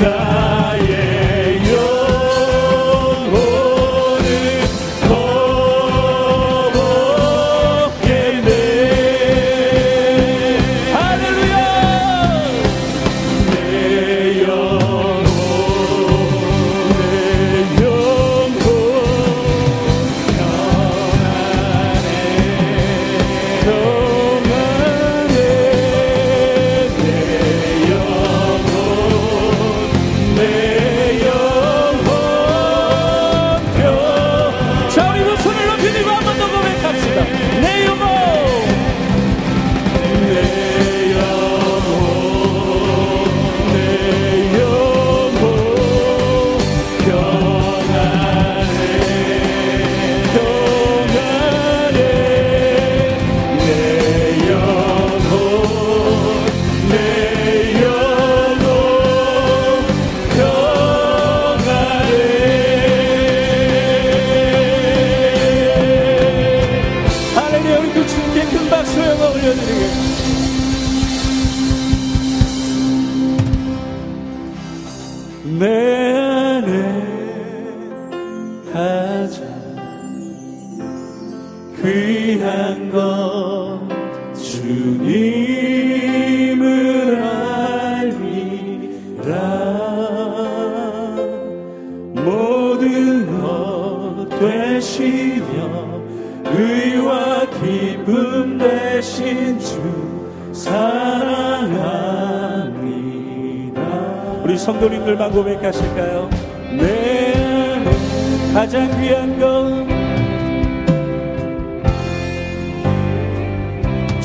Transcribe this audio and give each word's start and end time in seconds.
나 0.00 0.39
귀한 82.30 82.92
것 82.92 83.80
주님을 84.36 85.50
알미라 87.20 88.54
모든 92.14 93.26
것 93.26 94.28
되시며 94.38 96.02
의와 96.44 97.46
기쁨 97.46 98.58
되신 98.58 99.58
주 99.58 99.80
사랑합니다 100.52 101.00
우리 104.44 104.56
성도님들만 104.56 105.32
고백하실까요? 105.32 106.30
내 106.78 107.32
안에 107.34 107.90
가장 108.54 108.88
귀한 109.00 109.36
것 109.40 109.99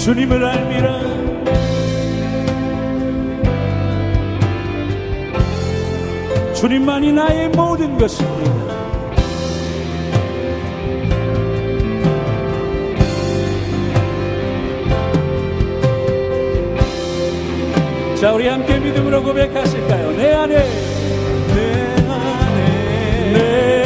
주님을 0.06 0.46
알미라 0.46 1.00
주님만이 6.54 7.12
나의 7.12 7.50
모든 7.50 7.98
것입니다 7.98 8.54
자 18.22 18.32
우리 18.32 18.48
함께 18.48 18.78
믿음으로 18.78 19.24
고백하실까요? 19.24 20.12
내 20.12 20.34
안에 20.34 20.56
내 21.56 21.96
안에 22.08 23.34
내 23.34 23.85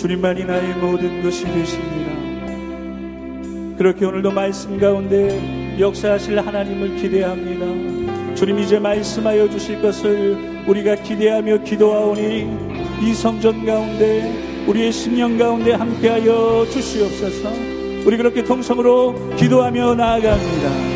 주님만이 0.00 0.44
나의 0.44 0.74
모든 0.76 1.22
것이 1.22 1.44
되십니다. 1.44 2.10
그렇게 3.76 4.04
오늘도 4.04 4.30
말씀 4.32 4.78
가운데 4.78 5.59
역사하실 5.80 6.38
하나님을 6.38 6.96
기대합니다. 6.96 8.34
주님 8.34 8.58
이제 8.58 8.78
말씀하여 8.78 9.48
주실 9.48 9.80
것을 9.80 10.64
우리가 10.66 10.96
기대하며 10.96 11.64
기도하오니 11.64 12.46
이 13.02 13.14
성전 13.14 13.64
가운데 13.64 14.64
우리의 14.66 14.92
심령 14.92 15.38
가운데 15.38 15.72
함께하여 15.72 16.66
주시옵소서. 16.70 17.50
우리 18.04 18.16
그렇게 18.16 18.44
통성으로 18.44 19.14
기도하며 19.36 19.94
나아갑니다. 19.94 20.89